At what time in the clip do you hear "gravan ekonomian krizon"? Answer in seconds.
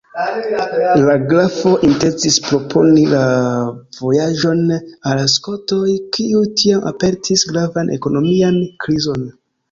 7.51-9.29